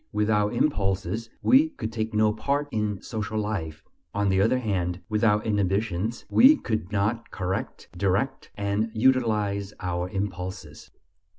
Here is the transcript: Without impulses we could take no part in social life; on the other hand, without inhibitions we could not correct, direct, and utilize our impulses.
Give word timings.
Without 0.11 0.51
impulses 0.55 1.29
we 1.43 1.69
could 1.69 1.91
take 1.93 2.11
no 2.11 2.33
part 2.33 2.67
in 2.71 3.03
social 3.03 3.37
life; 3.37 3.83
on 4.15 4.29
the 4.29 4.41
other 4.41 4.57
hand, 4.57 4.99
without 5.09 5.45
inhibitions 5.45 6.25
we 6.27 6.55
could 6.57 6.91
not 6.91 7.29
correct, 7.29 7.87
direct, 7.95 8.49
and 8.55 8.89
utilize 8.95 9.73
our 9.79 10.09
impulses. 10.09 10.89